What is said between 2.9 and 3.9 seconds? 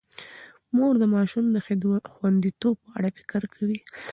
اړه فکر کوي.